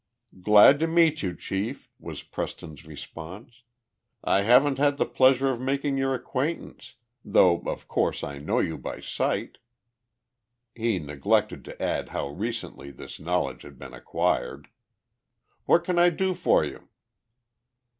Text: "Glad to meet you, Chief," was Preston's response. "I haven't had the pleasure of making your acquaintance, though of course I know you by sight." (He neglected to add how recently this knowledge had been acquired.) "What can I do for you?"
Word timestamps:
"Glad 0.41 0.79
to 0.79 0.87
meet 0.87 1.21
you, 1.21 1.35
Chief," 1.35 1.91
was 1.99 2.23
Preston's 2.23 2.87
response. 2.87 3.61
"I 4.23 4.41
haven't 4.41 4.79
had 4.79 4.97
the 4.97 5.05
pleasure 5.05 5.51
of 5.51 5.61
making 5.61 5.95
your 5.99 6.15
acquaintance, 6.15 6.95
though 7.23 7.59
of 7.67 7.87
course 7.87 8.23
I 8.23 8.39
know 8.39 8.59
you 8.59 8.79
by 8.79 8.99
sight." 8.99 9.59
(He 10.73 10.97
neglected 10.97 11.63
to 11.65 11.79
add 11.79 12.09
how 12.09 12.29
recently 12.29 12.89
this 12.89 13.19
knowledge 13.19 13.61
had 13.61 13.77
been 13.77 13.93
acquired.) 13.93 14.69
"What 15.67 15.83
can 15.83 15.99
I 15.99 16.09
do 16.09 16.33
for 16.33 16.65
you?" 16.65 16.89